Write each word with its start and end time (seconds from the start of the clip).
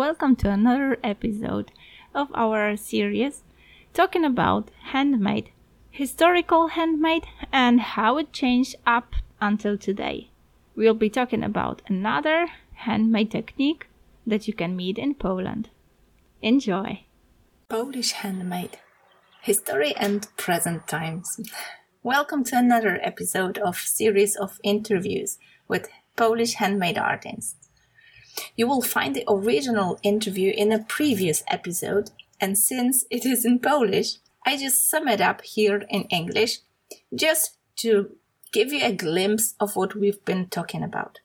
welcome 0.00 0.34
to 0.34 0.48
another 0.48 0.96
episode 1.04 1.70
of 2.14 2.28
our 2.34 2.74
series 2.74 3.42
talking 3.92 4.24
about 4.24 4.70
handmade, 4.92 5.50
historical 5.90 6.68
handmade, 6.68 7.26
and 7.52 7.82
how 7.82 8.16
it 8.16 8.32
changed 8.32 8.74
up 8.86 9.12
until 9.42 9.76
today. 9.76 10.30
We'll 10.74 10.94
be 10.94 11.10
talking 11.10 11.44
about 11.44 11.82
another 11.86 12.46
handmade 12.72 13.30
technique 13.30 13.88
that 14.26 14.48
you 14.48 14.54
can 14.54 14.74
meet 14.74 14.96
in 14.96 15.16
Poland. 15.16 15.68
Enjoy! 16.40 17.04
Polish 17.68 18.12
handmade 18.12 18.78
history 19.42 19.94
and 19.96 20.26
present 20.38 20.88
times. 20.88 21.38
Welcome 22.02 22.42
to 22.44 22.56
another 22.56 22.98
episode 23.02 23.58
of 23.58 23.76
series 23.76 24.34
of 24.34 24.60
interviews 24.62 25.36
with 25.68 25.90
Polish 26.16 26.54
handmade 26.54 26.96
artists. 26.96 27.59
You 28.56 28.66
will 28.66 28.82
find 28.82 29.14
the 29.14 29.24
original 29.28 29.98
interview 30.02 30.52
in 30.56 30.72
a 30.72 30.84
previous 30.84 31.42
episode, 31.48 32.10
and 32.40 32.58
since 32.58 33.04
it 33.10 33.24
is 33.24 33.44
in 33.44 33.58
Polish, 33.58 34.16
I 34.46 34.56
just 34.56 34.88
sum 34.88 35.08
it 35.08 35.20
up 35.20 35.42
here 35.42 35.84
in 35.88 36.02
English 36.04 36.58
just 37.14 37.56
to 37.76 38.16
give 38.52 38.72
you 38.72 38.84
a 38.84 38.92
glimpse 38.92 39.54
of 39.60 39.76
what 39.76 39.94
we've 39.94 40.24
been 40.24 40.48
talking 40.48 40.82
about. 40.82 41.20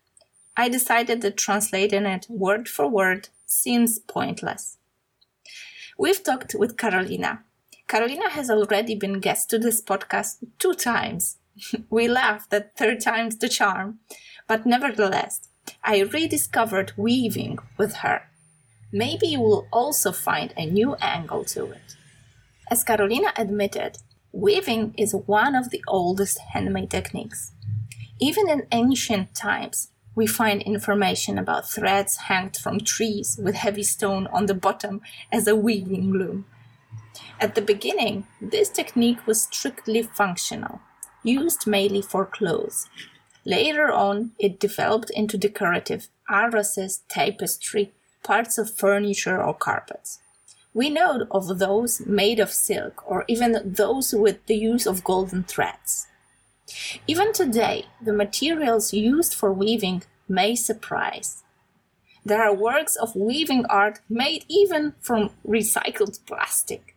I 0.58 0.70
decided 0.70 1.22
that 1.22 1.38
translating 1.38 2.06
it 2.06 2.28
word 2.30 2.68
for 2.70 2.88
word 2.88 3.30
seems 3.46 4.00
pointless. 4.00 4.78
We've 5.98 6.24
talked 6.24 6.56
with 6.58 6.78
Karolina. 6.78 7.40
Karolina 7.88 8.30
has 8.30 8.50
already 8.50 8.96
been 8.96 9.20
guest 9.20 9.50
to 9.50 9.60
this 9.60 9.82
podcast 9.82 10.38
two 10.60 10.74
times. 10.74 11.38
we 11.90 12.08
laughed 12.08 12.50
that 12.52 12.76
third 12.78 13.02
time's 13.02 13.38
the 13.38 13.50
charm, 13.50 14.00
but 14.48 14.66
nevertheless, 14.66 15.48
I 15.84 16.02
rediscovered 16.02 16.94
weaving 16.98 17.60
with 17.78 17.96
her. 17.98 18.24
Maybe 18.92 19.28
you 19.28 19.40
will 19.40 19.68
also 19.72 20.12
find 20.12 20.54
a 20.56 20.66
new 20.66 20.96
angle 20.96 21.44
to 21.46 21.72
it. 21.72 21.96
As 22.72 22.84
Karolina 22.84 23.32
admitted, 23.38 23.98
weaving 24.32 24.94
is 24.98 25.14
one 25.14 25.56
of 25.56 25.70
the 25.70 25.84
oldest 25.88 26.40
handmade 26.54 26.92
techniques. 26.92 27.52
Even 28.20 28.50
in 28.50 28.68
ancient 28.72 29.36
times, 29.36 29.90
we 30.16 30.26
find 30.26 30.62
information 30.62 31.38
about 31.38 31.70
threads 31.70 32.18
hanged 32.18 32.56
from 32.56 32.80
trees 32.80 33.38
with 33.42 33.56
heavy 33.56 33.84
stone 33.84 34.28
on 34.28 34.46
the 34.46 34.54
bottom 34.54 35.02
as 35.32 35.48
a 35.48 35.56
weaving 35.56 36.12
loom. 36.12 36.46
At 37.40 37.56
the 37.56 37.62
beginning, 37.62 38.26
this 38.42 38.70
technique 38.70 39.28
was 39.28 39.44
strictly 39.44 40.02
functional, 40.04 40.80
used 41.24 41.68
mainly 41.68 42.02
for 42.02 42.26
clothes, 42.26 42.88
Later 43.46 43.92
on, 43.92 44.32
it 44.40 44.60
developed 44.60 45.12
into 45.12 45.38
decorative 45.38 46.08
arrases, 46.30 47.04
tapestry, 47.10 47.94
parts 48.24 48.58
of 48.58 48.72
furniture 48.72 49.42
or 49.42 49.54
carpets. 49.54 50.20
We 50.74 50.90
know 50.90 51.28
of 51.32 51.60
those 51.60 52.02
made 52.06 52.40
of 52.40 52.52
silk 52.52 53.04
or 53.10 53.24
even 53.28 53.62
those 53.64 54.14
with 54.14 54.46
the 54.48 54.58
use 54.58 54.88
of 54.88 55.04
golden 55.04 55.44
threads. 55.44 56.08
Even 57.08 57.32
today, 57.32 57.86
the 58.02 58.12
materials 58.12 58.94
used 58.94 59.36
for 59.36 59.54
weaving 59.54 60.04
may 60.28 60.56
surprise. 60.56 61.44
There 62.26 62.42
are 62.42 62.54
works 62.54 62.96
of 62.96 63.16
weaving 63.16 63.66
art 63.68 64.00
made 64.10 64.46
even 64.50 64.96
from 65.00 65.30
recycled 65.48 66.20
plastic. 66.26 66.96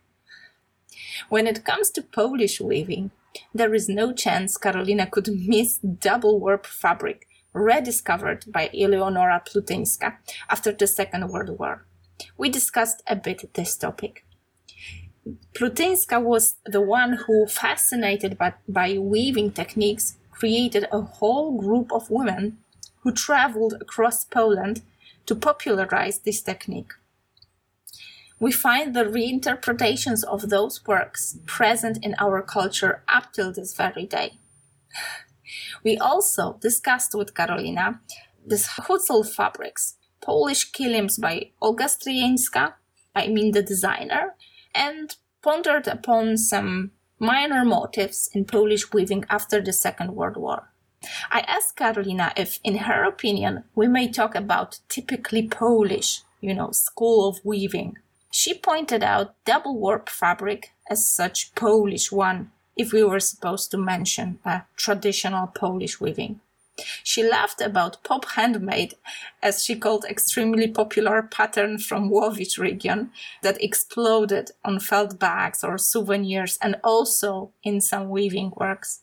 When 1.29 1.45
it 1.45 1.63
comes 1.63 1.91
to 1.91 2.01
Polish 2.01 2.59
weaving, 2.59 3.11
there 3.53 3.73
is 3.73 3.89
no 3.89 4.13
chance 4.13 4.57
Karolina 4.57 5.09
could 5.09 5.29
miss 5.33 5.77
double 5.77 6.39
warp 6.39 6.65
fabric 6.65 7.27
rediscovered 7.53 8.45
by 8.47 8.69
Eleonora 8.73 9.41
Plutyńska 9.45 10.17
after 10.49 10.71
the 10.71 10.87
Second 10.87 11.29
World 11.29 11.57
War. 11.57 11.85
We 12.37 12.49
discussed 12.49 13.01
a 13.07 13.15
bit 13.15 13.53
this 13.53 13.75
topic. 13.75 14.25
Plutyńska 15.53 16.21
was 16.21 16.55
the 16.65 16.81
one 16.81 17.13
who, 17.13 17.47
fascinated 17.47 18.37
by, 18.37 18.53
by 18.67 18.97
weaving 18.97 19.51
techniques, 19.51 20.17
created 20.31 20.87
a 20.91 21.01
whole 21.01 21.57
group 21.59 21.91
of 21.91 22.09
women 22.09 22.57
who 23.01 23.11
traveled 23.11 23.75
across 23.81 24.25
Poland 24.25 24.81
to 25.25 25.35
popularize 25.35 26.19
this 26.19 26.41
technique 26.41 26.93
we 28.39 28.51
find 28.51 28.95
the 28.95 29.03
reinterpretations 29.03 30.23
of 30.23 30.49
those 30.49 30.85
works 30.87 31.37
present 31.45 32.03
in 32.03 32.15
our 32.19 32.41
culture 32.41 33.03
up 33.07 33.33
till 33.33 33.51
this 33.51 33.73
very 33.73 34.05
day. 34.05 34.39
We 35.83 35.97
also 35.97 36.57
discussed 36.61 37.15
with 37.15 37.33
Karolina 37.33 37.99
this 38.45 38.67
Hucul 38.67 39.27
fabrics, 39.27 39.95
Polish 40.21 40.71
kilims 40.71 41.19
by 41.19 41.51
Olga 41.61 41.85
Stryjeńska, 41.85 42.73
I 43.15 43.27
mean 43.27 43.51
the 43.51 43.61
designer, 43.61 44.35
and 44.73 45.15
pondered 45.41 45.87
upon 45.87 46.37
some 46.37 46.91
minor 47.19 47.65
motifs 47.65 48.29
in 48.33 48.45
Polish 48.45 48.91
weaving 48.93 49.25
after 49.29 49.61
the 49.61 49.73
Second 49.73 50.15
World 50.15 50.37
War. 50.37 50.71
I 51.31 51.41
asked 51.41 51.77
Karolina 51.77 52.31
if, 52.37 52.59
in 52.63 52.77
her 52.77 53.03
opinion, 53.03 53.63
we 53.75 53.87
may 53.87 54.09
talk 54.09 54.35
about 54.35 54.79
typically 54.89 55.47
Polish, 55.47 56.21
you 56.41 56.53
know, 56.53 56.71
school 56.71 57.27
of 57.27 57.39
weaving 57.43 57.97
she 58.31 58.53
pointed 58.53 59.03
out 59.03 59.35
double 59.45 59.77
warp 59.77 60.09
fabric 60.09 60.71
as 60.89 61.09
such 61.09 61.53
Polish 61.55 62.11
one, 62.11 62.51
if 62.77 62.93
we 62.93 63.03
were 63.03 63.19
supposed 63.19 63.71
to 63.71 63.77
mention 63.77 64.39
a 64.45 64.63
traditional 64.75 65.47
Polish 65.47 65.99
weaving. 65.99 66.39
She 67.03 67.23
laughed 67.23 67.59
about 67.59 68.03
pop 68.03 68.25
handmade, 68.25 68.93
as 69.43 69.63
she 69.63 69.75
called 69.75 70.05
extremely 70.05 70.67
popular 70.67 71.21
pattern 71.21 71.77
from 71.77 72.09
Łowicz 72.09 72.57
region 72.57 73.11
that 73.41 73.61
exploded 73.61 74.51
on 74.63 74.79
felt 74.79 75.19
bags 75.19 75.63
or 75.63 75.77
souvenirs 75.77 76.57
and 76.61 76.77
also 76.83 77.51
in 77.63 77.81
some 77.81 78.09
weaving 78.09 78.53
works. 78.55 79.01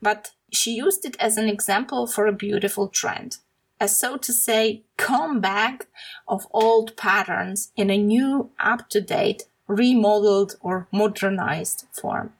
But 0.00 0.32
she 0.50 0.72
used 0.72 1.04
it 1.04 1.16
as 1.20 1.36
an 1.36 1.48
example 1.48 2.06
for 2.06 2.26
a 2.26 2.32
beautiful 2.32 2.88
trend 2.88 3.38
a 3.82 3.88
so 3.88 4.16
to 4.16 4.32
say 4.32 4.82
comeback 4.96 5.88
of 6.28 6.46
old 6.52 6.96
patterns 6.96 7.72
in 7.76 7.90
a 7.90 7.98
new, 7.98 8.50
up 8.60 8.88
to 8.90 9.00
date, 9.00 9.42
remodeled 9.66 10.54
or 10.60 10.86
modernized 10.92 11.86
form. 11.90 12.32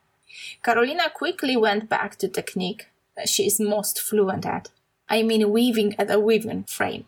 Karolina 0.64 1.12
quickly 1.12 1.56
went 1.56 1.88
back 1.88 2.16
to 2.18 2.28
technique 2.28 2.86
that 3.16 3.28
she 3.28 3.44
is 3.44 3.58
most 3.58 4.00
fluent 4.00 4.46
at. 4.46 4.68
I 5.08 5.24
mean 5.24 5.50
weaving 5.50 5.96
at 5.98 6.10
a 6.10 6.20
weaving 6.20 6.64
frame. 6.64 7.06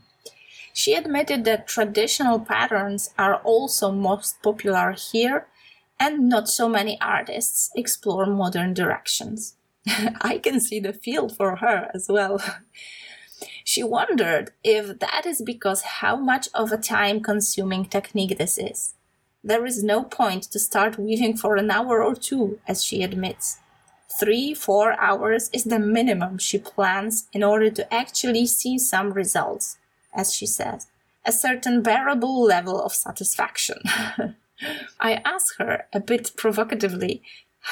She 0.72 0.94
admitted 0.94 1.44
that 1.44 1.68
traditional 1.68 2.40
patterns 2.40 3.10
are 3.16 3.36
also 3.36 3.92
most 3.92 4.42
popular 4.42 4.96
here 5.12 5.46
and 6.00 6.28
not 6.28 6.48
so 6.48 6.68
many 6.68 7.00
artists 7.00 7.70
explore 7.76 8.26
modern 8.26 8.74
directions. 8.74 9.54
I 10.20 10.38
can 10.38 10.58
see 10.58 10.80
the 10.80 10.92
field 10.92 11.36
for 11.36 11.56
her 11.56 11.88
as 11.94 12.08
well. 12.08 12.42
She 13.74 13.82
wondered 13.82 14.52
if 14.62 15.00
that 15.00 15.26
is 15.26 15.42
because 15.42 15.82
how 15.98 16.14
much 16.14 16.48
of 16.54 16.70
a 16.70 16.78
time 16.78 17.20
consuming 17.20 17.86
technique 17.86 18.38
this 18.38 18.56
is. 18.56 18.94
There 19.42 19.66
is 19.66 19.82
no 19.82 20.04
point 20.04 20.44
to 20.52 20.60
start 20.60 20.96
weaving 20.96 21.38
for 21.38 21.56
an 21.56 21.72
hour 21.72 22.00
or 22.00 22.14
two, 22.14 22.60
as 22.68 22.84
she 22.84 23.02
admits. 23.02 23.58
Three, 24.08 24.54
four 24.54 24.92
hours 24.92 25.50
is 25.52 25.64
the 25.64 25.80
minimum 25.80 26.38
she 26.38 26.56
plans 26.56 27.26
in 27.32 27.42
order 27.42 27.68
to 27.68 27.92
actually 27.92 28.46
see 28.46 28.78
some 28.78 29.12
results, 29.12 29.76
as 30.14 30.32
she 30.32 30.46
says, 30.46 30.86
a 31.26 31.32
certain 31.32 31.82
bearable 31.82 32.44
level 32.44 32.80
of 32.80 32.94
satisfaction. 32.94 33.78
I 35.00 35.14
ask 35.24 35.56
her 35.58 35.88
a 35.92 35.98
bit 35.98 36.30
provocatively 36.36 37.22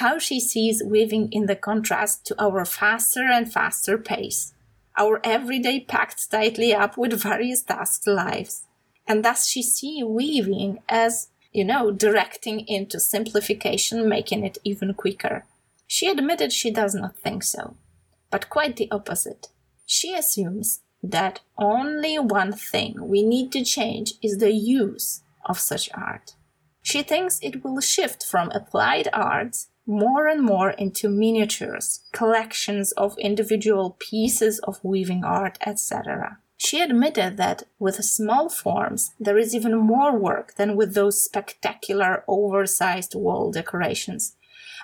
how 0.00 0.18
she 0.18 0.40
sees 0.40 0.82
weaving 0.82 1.30
in 1.30 1.46
the 1.46 1.54
contrast 1.54 2.26
to 2.26 2.42
our 2.42 2.64
faster 2.64 3.22
and 3.22 3.52
faster 3.52 3.96
pace 3.96 4.52
our 4.98 5.20
everyday 5.24 5.80
packed 5.80 6.30
tightly 6.30 6.74
up 6.74 6.96
with 6.96 7.22
various 7.22 7.62
tasks 7.62 8.06
lives. 8.06 8.66
And 9.06 9.24
thus 9.24 9.48
she 9.48 9.62
see 9.62 10.02
weaving 10.04 10.78
as, 10.88 11.28
you 11.52 11.64
know, 11.64 11.90
directing 11.90 12.60
into 12.68 13.00
simplification, 13.00 14.08
making 14.08 14.44
it 14.44 14.58
even 14.64 14.94
quicker. 14.94 15.44
She 15.86 16.08
admitted 16.08 16.52
she 16.52 16.70
does 16.70 16.94
not 16.94 17.18
think 17.18 17.42
so, 17.42 17.76
but 18.30 18.48
quite 18.48 18.76
the 18.76 18.90
opposite. 18.90 19.48
She 19.86 20.14
assumes 20.14 20.80
that 21.02 21.40
only 21.58 22.18
one 22.18 22.52
thing 22.52 22.94
we 23.00 23.22
need 23.22 23.50
to 23.52 23.64
change 23.64 24.14
is 24.22 24.38
the 24.38 24.52
use 24.52 25.22
of 25.44 25.58
such 25.58 25.90
art. 25.94 26.34
She 26.82 27.02
thinks 27.02 27.38
it 27.42 27.64
will 27.64 27.80
shift 27.80 28.24
from 28.24 28.50
applied 28.50 29.08
arts 29.12 29.68
more 29.86 30.26
and 30.28 30.42
more 30.42 30.70
into 30.70 31.08
miniatures, 31.08 32.00
collections 32.12 32.92
of 32.92 33.18
individual 33.18 33.96
pieces 33.98 34.58
of 34.60 34.82
weaving 34.84 35.24
art, 35.24 35.58
etc. 35.66 36.38
She 36.56 36.80
admitted 36.80 37.36
that 37.38 37.64
with 37.80 38.04
small 38.04 38.48
forms, 38.48 39.12
there 39.18 39.36
is 39.36 39.54
even 39.54 39.76
more 39.76 40.16
work 40.16 40.54
than 40.54 40.76
with 40.76 40.94
those 40.94 41.22
spectacular 41.22 42.22
oversized 42.28 43.16
wall 43.16 43.50
decorations. 43.50 44.36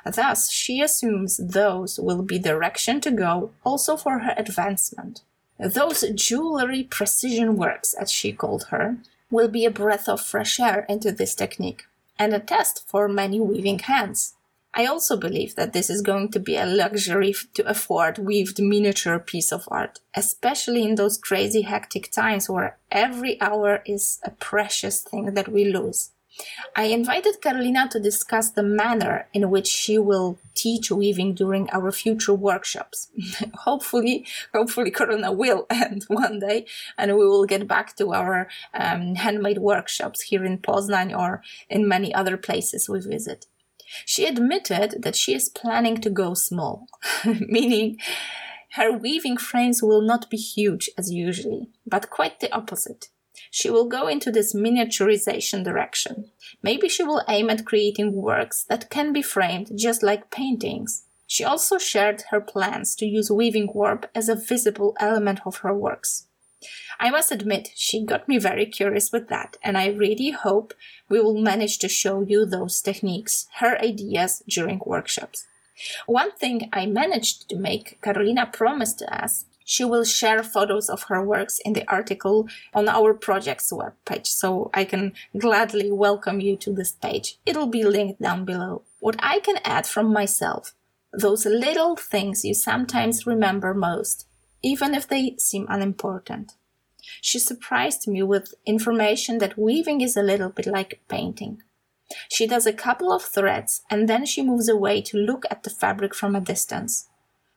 Thus, 0.05 0.51
she 0.51 0.81
assumes 0.81 1.37
those 1.37 2.01
will 2.01 2.23
be 2.23 2.39
direction 2.39 3.01
to 3.03 3.11
go 3.11 3.53
also 3.65 3.97
for 3.97 4.21
her 4.21 4.35
advancement. 4.37 5.23
Those 5.59 6.05
jewelry 6.15 6.85
precision 6.85 7.57
works, 7.57 7.95
as 7.95 8.11
she 8.11 8.33
called 8.33 8.67
her, 8.71 8.99
will 9.31 9.49
be 9.49 9.65
a 9.65 9.71
breath 9.71 10.09
of 10.09 10.21
fresh 10.21 10.59
air 10.59 10.87
into 10.89 11.13
this 11.13 11.35
technique 11.35 11.85
and 12.19 12.33
a 12.33 12.41
test 12.41 12.89
for 12.89 13.09
many 13.09 13.41
weaving 13.41 13.81
hands. 13.81 14.35
I 14.75 14.87
also 14.87 15.17
believe 15.17 15.55
that 15.55 15.73
this 15.73 15.91
is 15.91 16.03
going 16.03 16.31
to 16.33 16.41
be 16.41 16.57
a 16.57 16.67
luxury 16.67 17.35
to 17.55 17.69
afford 17.69 18.19
weaved 18.19 18.61
miniature 18.61 19.19
piece 19.19 19.53
of 19.53 19.65
art, 19.69 20.01
especially 20.15 20.85
in 20.85 20.95
those 20.95 21.19
crazy 21.19 21.63
hectic 21.63 22.13
times 22.13 22.49
where 22.49 22.79
every 22.91 23.41
hour 23.41 23.83
is 23.87 24.21
a 24.25 24.31
precious 24.31 25.03
thing 25.03 25.35
that 25.35 25.49
we 25.49 25.65
lose. 25.65 26.11
I 26.77 26.85
invited 26.85 27.41
Karolina 27.41 27.89
to 27.91 27.99
discuss 27.99 28.51
the 28.51 28.63
manner 28.63 29.27
in 29.33 29.51
which 29.51 29.67
she 29.67 29.99
will 29.99 30.39
teach 30.55 30.91
weaving 30.91 31.35
during 31.35 31.69
our 31.71 31.91
future 31.91 32.35
workshops. 32.35 33.09
hopefully, 33.55 34.27
hopefully 34.55 34.91
Corona 34.91 35.33
will 35.33 35.67
end 35.71 36.05
one 36.09 36.39
day 36.39 36.67
and 36.97 37.17
we 37.17 37.27
will 37.27 37.47
get 37.47 37.67
back 37.67 37.97
to 37.97 38.13
our 38.13 38.49
um, 38.75 39.17
handmade 39.17 39.59
workshops 39.59 40.23
here 40.23 40.45
in 40.45 40.59
Poznan 40.59 41.17
or 41.17 41.43
in 41.69 41.89
many 41.89 42.15
other 42.15 42.37
places 42.37 42.89
we 42.89 43.01
visit. 43.01 43.47
She 44.05 44.27
admitted 44.27 45.03
that 45.03 45.17
she 45.17 45.35
is 45.35 45.49
planning 45.49 46.01
to 46.01 46.11
go 46.11 46.35
small, 46.35 46.87
meaning 47.25 47.99
her 48.73 48.93
weaving 48.93 49.39
frames 49.39 49.83
will 49.83 50.03
not 50.03 50.29
be 50.29 50.37
huge 50.37 50.91
as 50.99 51.13
usually, 51.13 51.69
but 51.87 52.11
quite 52.11 52.41
the 52.41 52.53
opposite. 52.53 53.09
She 53.51 53.71
will 53.71 53.87
go 53.87 54.09
into 54.09 54.31
this 54.31 54.55
miniaturization 54.55 55.65
direction. 55.65 56.31
Maybe 56.63 56.89
she 56.89 57.03
will 57.03 57.23
aim 57.29 57.51
at 57.51 57.65
creating 57.65 58.13
works 58.13 58.65
that 58.69 58.91
can 58.91 59.13
be 59.13 59.23
framed 59.23 59.71
just 59.77 60.03
like 60.03 60.31
paintings. 60.31 61.05
She 61.27 61.45
also 61.45 61.79
shared 61.79 62.25
her 62.31 62.41
plans 62.41 62.95
to 62.97 63.07
use 63.07 63.31
weaving 63.31 63.71
warp 63.75 64.11
as 64.15 64.29
a 64.29 64.35
visible 64.35 64.97
element 64.99 65.41
of 65.45 65.59
her 65.59 65.75
works. 65.75 66.28
I 66.99 67.11
must 67.11 67.31
admit, 67.31 67.71
she 67.75 68.05
got 68.05 68.29
me 68.29 68.39
very 68.39 68.67
curious 68.67 69.13
with 69.13 69.29
that, 69.29 69.57
and 69.63 69.79
I 69.79 69.89
really 69.89 70.31
hope 70.31 70.75
we 71.09 71.21
will 71.21 71.41
manage 71.41 71.79
to 71.79 71.89
show 71.89 72.23
you 72.23 72.45
those 72.45 72.83
techniques, 72.83 73.47
her 73.61 73.79
ideas 73.81 74.43
during 74.49 74.81
workshops. 74.85 75.47
One 76.07 76.33
thing 76.33 76.69
I 76.73 76.87
managed 76.87 77.49
to 77.51 77.57
make 77.57 78.01
Karolina 78.03 78.53
promise 78.53 78.93
to 78.95 79.25
us 79.25 79.45
she 79.69 79.85
will 79.85 80.05
share 80.05 80.43
photos 80.43 80.89
of 80.89 81.03
her 81.05 81.23
works 81.23 81.59
in 81.63 81.75
the 81.75 81.87
article 81.93 82.49
on 82.73 82.89
our 82.89 83.13
project's 83.13 83.71
webpage, 83.71 84.27
so 84.27 84.71
I 84.73 84.87
can 84.87 85.13
gladly 85.37 85.93
welcome 85.93 86.41
you 86.41 86.57
to 86.57 86.73
this 86.73 86.93
page. 86.93 87.39
It'll 87.45 87.67
be 87.67 87.85
linked 87.85 88.23
down 88.23 88.47
below. 88.47 88.81
What 89.01 89.17
I 89.19 89.41
can 89.41 89.59
add 89.65 89.87
from 89.87 90.11
myself, 90.11 90.75
those 91.13 91.45
little 91.45 91.97
things 91.97 92.47
you 92.47 92.55
sometimes 92.55 93.27
remember 93.27 93.75
most, 93.75 94.27
even 94.63 94.95
if 94.95 95.09
they 95.09 95.37
seem 95.39 95.67
unimportant. 95.69 96.55
She 97.21 97.39
surprised 97.39 98.07
me 98.07 98.23
with 98.23 98.55
information 98.67 99.39
that 99.39 99.59
weaving 99.59 100.01
is 100.01 100.17
a 100.17 100.23
little 100.23 100.51
bit 100.51 100.67
like 100.67 101.01
painting. 101.09 101.63
She 102.31 102.47
does 102.47 102.67
a 102.67 102.73
couple 102.73 103.13
of 103.13 103.23
threads 103.23 103.83
and 103.91 104.09
then 104.09 104.25
she 104.25 104.43
moves 104.43 104.69
away 104.69 105.03
to 105.03 105.19
look 105.19 105.45
at 105.51 105.63
the 105.63 105.71
fabric 105.71 106.15
from 106.15 106.35
a 106.35 106.41
distance. 106.41 107.09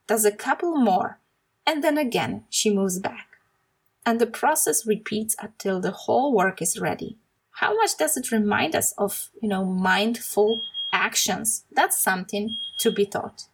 Does 0.07 0.25
a 0.25 0.31
couple 0.31 0.75
more 0.77 1.19
and 1.65 1.83
then 1.83 1.98
again 1.98 2.45
she 2.50 2.69
moves 2.69 3.00
back. 3.00 3.27
And 4.06 4.19
the 4.19 4.27
process 4.27 4.86
repeats 4.86 5.36
until 5.39 5.80
the 5.80 5.92
whole 5.92 6.33
work 6.33 6.62
is 6.62 6.80
ready. 6.80 7.18
How 7.56 7.75
much 7.75 7.98
does 7.98 8.18
it 8.18 8.31
remind 8.31 8.75
us 8.75 8.94
of, 8.98 9.30
you 9.42 9.48
know, 9.48 9.63
mindful 9.63 10.62
actions? 10.92 11.65
That's 11.71 12.01
something 12.01 12.57
to 12.80 12.92
be 12.92 13.06
taught. 13.06 13.45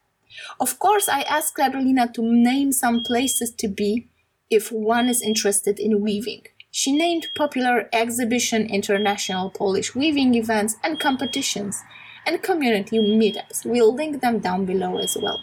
Of 0.59 0.79
course, 0.79 1.09
I 1.09 1.21
asked 1.21 1.55
Karolina 1.55 2.13
to 2.13 2.21
name 2.21 2.71
some 2.71 3.03
places 3.03 3.51
to 3.55 3.67
be 3.67 4.07
if 4.49 4.71
one 4.71 5.09
is 5.09 5.21
interested 5.21 5.79
in 5.79 6.01
weaving. 6.01 6.43
She 6.71 6.91
named 6.91 7.29
popular 7.35 7.89
exhibition, 7.91 8.67
international 8.67 9.49
Polish 9.49 9.95
weaving 9.95 10.35
events 10.35 10.75
and 10.83 10.99
competitions, 10.99 11.81
and 12.25 12.43
community 12.43 12.99
meetups. 12.99 13.65
We'll 13.65 13.95
link 13.95 14.21
them 14.21 14.39
down 14.39 14.65
below 14.65 14.97
as 14.97 15.17
well. 15.19 15.41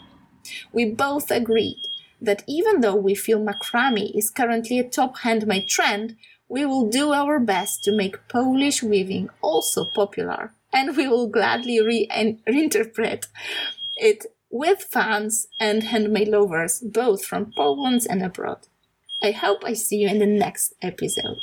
We 0.72 0.84
both 0.84 1.30
agreed 1.30 1.88
that 2.20 2.44
even 2.46 2.80
though 2.80 2.96
we 2.96 3.14
feel 3.14 3.40
macrame 3.40 4.16
is 4.16 4.30
currently 4.30 4.78
a 4.78 4.88
top 4.88 5.18
handmade 5.18 5.68
trend, 5.68 6.16
we 6.48 6.64
will 6.64 6.88
do 6.88 7.12
our 7.12 7.38
best 7.40 7.82
to 7.84 7.92
make 7.92 8.28
Polish 8.28 8.82
weaving 8.82 9.30
also 9.40 9.84
popular, 9.84 10.52
and 10.72 10.96
we 10.96 11.08
will 11.08 11.26
gladly 11.26 11.80
re- 11.80 12.08
reinterpret 12.46 13.26
it 13.96 14.26
with 14.54 14.84
fans 14.84 15.48
and 15.58 15.82
handmade 15.82 16.28
lovers, 16.28 16.78
both 16.78 17.24
from 17.24 17.52
Poland 17.56 18.06
and 18.08 18.22
abroad. 18.22 18.68
I 19.20 19.32
hope 19.32 19.64
I 19.64 19.72
see 19.72 19.96
you 19.96 20.08
in 20.08 20.20
the 20.20 20.26
next 20.26 20.74
episode. 20.80 21.40